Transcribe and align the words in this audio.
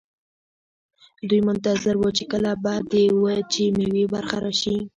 دوی 1.27 1.41
منتظر 1.47 1.95
وو 1.97 2.09
چې 2.17 2.23
کله 2.31 2.51
به 2.63 2.73
د 2.91 2.93
وچې 3.23 3.65
میوې 3.77 4.05
برخه 4.13 4.37
راشي. 4.45 4.77